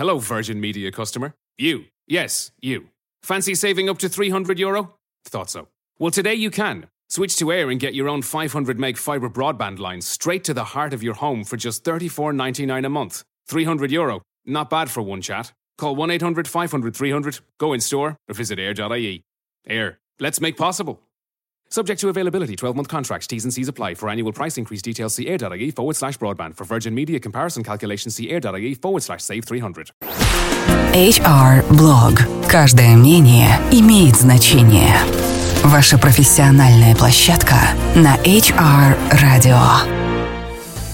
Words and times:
Hello, 0.00 0.18
Virgin 0.18 0.58
Media 0.58 0.90
customer. 0.90 1.34
You. 1.58 1.84
Yes, 2.06 2.52
you. 2.62 2.88
Fancy 3.22 3.54
saving 3.54 3.90
up 3.90 3.98
to 3.98 4.08
300 4.08 4.58
euro? 4.58 4.94
Thought 5.26 5.50
so. 5.50 5.68
Well, 5.98 6.10
today 6.10 6.32
you 6.32 6.50
can. 6.50 6.86
Switch 7.10 7.36
to 7.36 7.52
Air 7.52 7.68
and 7.68 7.78
get 7.78 7.92
your 7.92 8.08
own 8.08 8.22
500 8.22 8.78
meg 8.78 8.96
fibre 8.96 9.28
broadband 9.28 9.78
line 9.78 10.00
straight 10.00 10.42
to 10.44 10.54
the 10.54 10.64
heart 10.72 10.94
of 10.94 11.02
your 11.02 11.12
home 11.12 11.44
for 11.44 11.58
just 11.58 11.84
34.99 11.84 12.86
a 12.86 12.88
month. 12.88 13.24
300 13.48 13.92
euro. 13.92 14.22
Not 14.46 14.70
bad 14.70 14.88
for 14.88 15.02
one 15.02 15.20
chat. 15.20 15.52
Call 15.76 15.94
1 15.94 16.10
800 16.12 16.48
500 16.48 16.96
300, 16.96 17.40
go 17.58 17.74
in 17.74 17.80
store, 17.82 18.16
or 18.26 18.34
visit 18.34 18.58
air.ie. 18.58 19.22
Air. 19.66 19.98
Let's 20.18 20.40
make 20.40 20.56
possible. 20.56 21.02
Subject 21.72 22.00
to 22.00 22.08
availability, 22.08 22.56
12 22.56 22.74
month 22.74 22.88
contracts, 22.88 23.28
T's 23.28 23.44
and 23.44 23.54
C's 23.54 23.68
apply. 23.68 23.94
For 23.94 24.08
annual 24.08 24.32
price 24.32 24.58
increase 24.58 24.82
details, 24.82 25.14
see 25.14 25.28
air.ie 25.28 25.70
forward 25.70 25.94
slash 25.94 26.18
broadband. 26.18 26.56
For 26.56 26.64
Virgin 26.64 26.96
Media 26.96 27.20
comparison 27.20 27.62
calculations, 27.62 28.16
see 28.16 28.28
air.ie 28.28 28.74
forward 28.74 29.04
slash 29.04 29.22
save 29.22 29.44
300. 29.44 29.92
HR 30.92 31.62
Blog. 31.76 32.18
Каждое 32.48 32.96
мнение 32.96 33.60
имеет 33.70 34.16
значение. 34.16 34.96
Ваша 35.62 35.96
профессиональная 35.96 36.96
площадка 36.96 37.54
на 37.94 38.16
HR 38.16 38.96
Radio. 39.12 39.60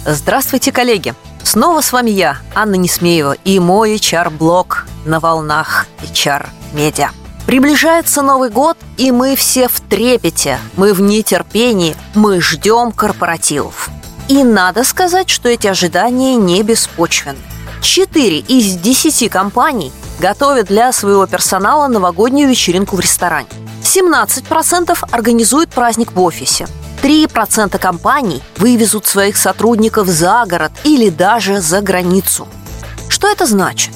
Здравствуйте, 0.04 0.72
коллеги! 0.72 1.14
Снова 1.42 1.80
с 1.80 1.90
вами 1.90 2.10
я, 2.10 2.36
Анна 2.54 2.74
Несмеева, 2.74 3.32
и 3.44 3.58
мой 3.60 3.94
HR-блог 3.94 4.86
на 5.06 5.20
волнах 5.20 5.86
HR-медиа. 6.02 7.12
Приближается 7.46 8.22
Новый 8.22 8.50
год, 8.50 8.76
и 8.96 9.12
мы 9.12 9.36
все 9.36 9.68
в 9.68 9.80
трепете, 9.80 10.58
мы 10.76 10.92
в 10.92 11.00
нетерпении, 11.00 11.96
мы 12.12 12.40
ждем 12.40 12.90
корпоративов. 12.90 13.88
И 14.26 14.42
надо 14.42 14.82
сказать, 14.82 15.30
что 15.30 15.48
эти 15.48 15.68
ожидания 15.68 16.34
не 16.34 16.64
беспочвенны. 16.64 17.38
Четыре 17.80 18.40
из 18.40 18.74
десяти 18.74 19.28
компаний 19.28 19.92
готовят 20.18 20.66
для 20.66 20.90
своего 20.90 21.24
персонала 21.28 21.86
новогоднюю 21.86 22.48
вечеринку 22.48 22.96
в 22.96 23.00
ресторане. 23.00 23.46
17% 23.84 24.98
организуют 25.12 25.70
праздник 25.70 26.12
в 26.12 26.20
офисе. 26.20 26.66
3% 27.00 27.78
компаний 27.78 28.42
вывезут 28.56 29.06
своих 29.06 29.36
сотрудников 29.36 30.08
за 30.08 30.44
город 30.48 30.72
или 30.82 31.10
даже 31.10 31.60
за 31.60 31.80
границу. 31.80 32.48
Что 33.08 33.28
это 33.28 33.46
значит? 33.46 33.92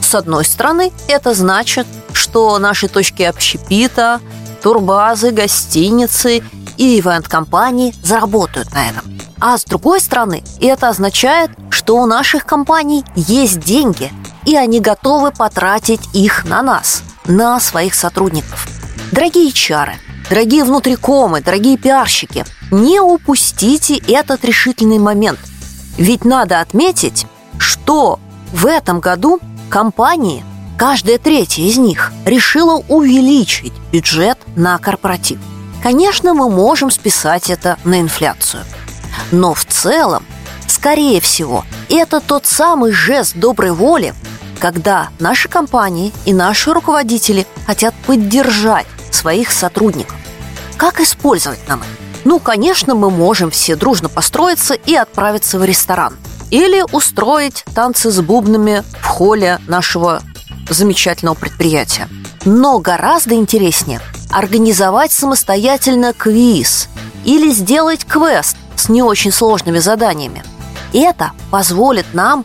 С 0.00 0.14
одной 0.14 0.44
стороны, 0.44 0.92
это 1.08 1.34
значит, 1.34 1.88
что 2.14 2.58
наши 2.58 2.88
точки 2.88 3.22
общепита, 3.22 4.20
турбазы, 4.62 5.30
гостиницы 5.30 6.42
и 6.76 6.98
ивент-компании 6.98 7.94
заработают 8.02 8.72
на 8.72 8.88
этом. 8.88 9.18
А 9.40 9.58
с 9.58 9.64
другой 9.64 10.00
стороны, 10.00 10.42
это 10.60 10.88
означает, 10.88 11.50
что 11.68 11.96
у 11.96 12.06
наших 12.06 12.46
компаний 12.46 13.04
есть 13.14 13.60
деньги, 13.60 14.10
и 14.46 14.56
они 14.56 14.80
готовы 14.80 15.32
потратить 15.32 16.00
их 16.14 16.44
на 16.44 16.62
нас, 16.62 17.02
на 17.26 17.60
своих 17.60 17.94
сотрудников. 17.94 18.66
Дорогие 19.12 19.52
чары, 19.52 19.96
дорогие 20.30 20.64
внутрикомы, 20.64 21.42
дорогие 21.42 21.76
пиарщики, 21.76 22.44
не 22.70 23.00
упустите 23.00 23.96
этот 24.08 24.44
решительный 24.44 24.98
момент. 24.98 25.38
Ведь 25.98 26.24
надо 26.24 26.60
отметить, 26.60 27.26
что 27.58 28.18
в 28.52 28.66
этом 28.66 29.00
году 29.00 29.40
компании, 29.68 30.44
каждая 30.76 31.18
третья 31.18 31.62
из 31.62 31.78
них, 31.78 32.12
решила 32.24 32.82
увеличить 32.88 33.72
бюджет 33.92 34.38
на 34.56 34.78
корпоратив. 34.78 35.38
Конечно, 35.82 36.34
мы 36.34 36.48
можем 36.48 36.90
списать 36.90 37.50
это 37.50 37.78
на 37.84 38.00
инфляцию. 38.00 38.64
Но 39.32 39.54
в 39.54 39.64
целом, 39.64 40.24
скорее 40.66 41.20
всего, 41.20 41.64
это 41.88 42.20
тот 42.20 42.46
самый 42.46 42.92
жест 42.92 43.36
доброй 43.36 43.72
воли, 43.72 44.14
когда 44.58 45.08
наши 45.18 45.48
компании 45.48 46.12
и 46.24 46.32
наши 46.32 46.72
руководители 46.72 47.46
хотят 47.66 47.94
поддержать 48.06 48.86
своих 49.10 49.50
сотрудников. 49.50 50.16
Как 50.76 51.00
использовать 51.00 51.66
нам 51.68 51.80
это? 51.80 51.88
Ну, 52.24 52.38
конечно, 52.38 52.94
мы 52.94 53.10
можем 53.10 53.50
все 53.50 53.76
дружно 53.76 54.08
построиться 54.08 54.74
и 54.74 54.94
отправиться 54.94 55.58
в 55.58 55.64
ресторан. 55.64 56.16
Или 56.50 56.82
устроить 56.92 57.64
танцы 57.74 58.10
с 58.10 58.20
бубнами 58.20 58.82
в 59.00 59.06
холле 59.06 59.60
нашего 59.66 60.22
замечательного 60.68 61.34
предприятия. 61.34 62.08
Но 62.44 62.78
гораздо 62.78 63.34
интереснее 63.34 64.00
организовать 64.30 65.12
самостоятельно 65.12 66.12
квиз 66.12 66.88
или 67.24 67.50
сделать 67.50 68.04
квест 68.04 68.56
с 68.76 68.88
не 68.88 69.02
очень 69.02 69.32
сложными 69.32 69.78
заданиями. 69.78 70.44
Это 70.92 71.32
позволит 71.50 72.06
нам 72.14 72.44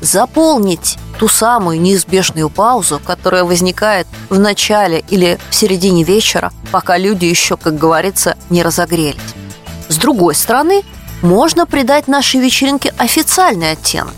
заполнить 0.00 0.98
ту 1.18 1.28
самую 1.28 1.80
неизбежную 1.80 2.48
паузу, 2.48 3.00
которая 3.04 3.44
возникает 3.44 4.06
в 4.30 4.38
начале 4.38 5.04
или 5.10 5.38
в 5.50 5.54
середине 5.54 6.02
вечера, 6.02 6.52
пока 6.72 6.96
люди 6.96 7.26
еще, 7.26 7.56
как 7.56 7.76
говорится, 7.76 8.36
не 8.48 8.62
разогрелись. 8.62 9.20
С 9.88 9.96
другой 9.96 10.34
стороны, 10.34 10.82
можно 11.20 11.66
придать 11.66 12.08
нашей 12.08 12.40
вечеринке 12.40 12.94
официальный 12.96 13.72
оттенок 13.72 14.14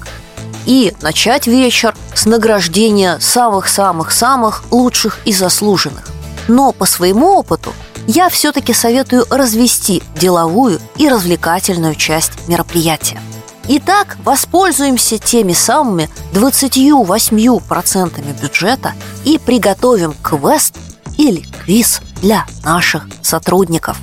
и 0.66 0.94
начать 1.00 1.46
вечер 1.46 1.94
с 2.14 2.26
награждения 2.26 3.18
самых-самых-самых 3.20 4.64
лучших 4.70 5.18
и 5.24 5.32
заслуженных. 5.32 6.08
Но 6.48 6.72
по 6.72 6.86
своему 6.86 7.38
опыту 7.38 7.72
я 8.06 8.28
все-таки 8.28 8.72
советую 8.72 9.26
развести 9.30 10.02
деловую 10.16 10.80
и 10.96 11.08
развлекательную 11.08 11.94
часть 11.94 12.48
мероприятия. 12.48 13.20
Итак, 13.68 14.18
воспользуемся 14.24 15.18
теми 15.18 15.52
самыми 15.52 16.10
28% 16.32 18.42
бюджета 18.42 18.92
и 19.24 19.38
приготовим 19.38 20.14
квест 20.20 20.74
или 21.16 21.44
квиз 21.64 22.00
для 22.20 22.44
наших 22.64 23.06
сотрудников. 23.22 23.96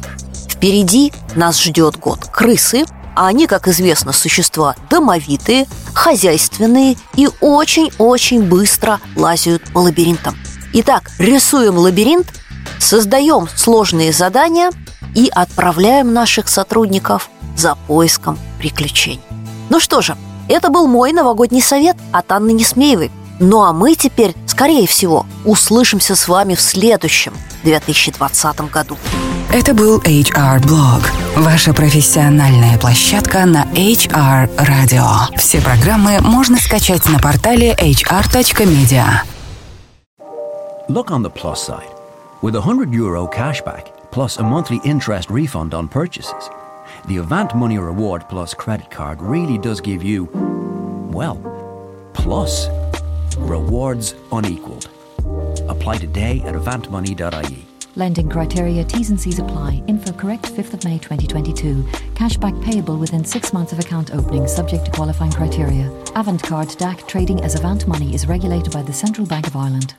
Впереди 0.48 1.12
нас 1.36 1.62
ждет 1.62 1.98
год 1.98 2.26
крысы, 2.26 2.86
а 3.20 3.28
они, 3.28 3.48
как 3.48 3.68
известно, 3.68 4.14
существа 4.14 4.78
домовитые, 4.90 5.68
хозяйственные 5.94 6.96
и 7.16 7.28
очень-очень 7.42 8.44
быстро 8.44 9.02
лазят 9.18 9.62
по 9.74 9.80
лабиринтам. 9.80 10.38
Итак, 10.72 11.12
рисуем 11.20 11.78
лабиринт, 11.78 12.28
создаем 12.80 13.50
сложные 13.54 14.14
задания 14.14 14.72
и 15.16 15.30
отправляем 15.36 16.14
наших 16.14 16.48
сотрудников 16.48 17.30
за 17.58 17.76
поиском 17.88 18.40
приключений. 18.58 19.20
Ну 19.70 19.82
что 19.82 20.00
же, 20.00 20.16
это 20.48 20.70
был 20.70 20.88
мой 20.88 21.12
новогодний 21.12 21.62
совет 21.62 21.98
от 22.14 22.32
Анны 22.32 22.54
Несмеевой. 22.54 23.12
Ну 23.42 23.64
а 23.64 23.74
мы 23.74 23.96
теперь, 23.96 24.34
скорее 24.48 24.88
всего, 24.88 25.26
услышимся 25.44 26.16
с 26.16 26.30
вами 26.30 26.56
в 26.56 26.62
следующем 26.62 27.34
2020 27.64 28.72
году. 28.72 28.96
Это 29.52 29.74
был 29.74 29.98
HR 30.02 30.62
Blog, 30.62 31.02
ваша 31.36 31.74
профессиональная 31.74 32.78
площадка 32.78 33.48
на 33.48 33.64
HR 33.74 34.48
Radio. 34.58 35.36
Все 35.38 35.60
программы 35.60 36.20
можно 36.22 36.58
скачать 36.58 37.10
на 37.10 37.18
портале 37.18 37.74
hr.media. 37.74 39.24
Look 40.88 41.10
on 41.10 41.24
the 41.24 41.32
plus 41.32 41.56
side. 41.56 41.90
With 42.44 42.56
a 42.56 42.62
100 42.62 42.94
euro 42.94 43.26
cashback 43.26 43.88
plus 44.12 44.38
a 44.38 44.44
monthly 44.44 44.80
interest 44.84 45.32
refund 45.32 45.74
on 45.74 45.88
purchases, 45.88 46.48
the 47.08 47.18
Avant 47.18 47.56
Money 47.56 47.80
Reward 47.80 48.30
Plus 48.30 48.54
credit 48.54 48.92
card 48.92 49.20
really 49.20 49.58
does 49.58 49.82
give 49.82 50.04
you, 50.04 50.30
well, 51.12 51.40
plus 52.14 52.68
rewards 53.40 54.14
unequaled. 54.32 54.90
Apply 55.68 55.98
today 55.98 56.44
at 56.46 56.54
avantmoney.ie. 56.54 57.69
Lending 57.96 58.30
criteria 58.30 58.84
T's 58.84 59.10
and 59.10 59.20
C's 59.20 59.40
apply. 59.40 59.84
Info 59.88 60.12
correct 60.14 60.46
5th 60.46 60.74
of 60.74 60.84
May 60.86 60.98
2022. 61.00 61.84
Cashback 62.14 62.64
payable 62.64 62.98
within 62.98 63.26
six 63.26 63.52
months 63.54 63.74
of 63.74 63.80
account 63.80 64.14
opening, 64.14 64.48
subject 64.48 64.86
to 64.86 64.92
qualifying 64.92 65.32
criteria. 65.32 65.92
Avant 66.16 66.42
Card 66.42 66.70
DAC 66.70 67.08
trading 67.08 67.42
as 67.42 67.56
Avant 67.56 67.88
Money 67.88 68.14
is 68.14 68.28
regulated 68.28 68.72
by 68.72 68.82
the 68.82 68.94
Central 68.94 69.26
Bank 69.26 69.48
of 69.48 69.56
Ireland. 69.56 69.96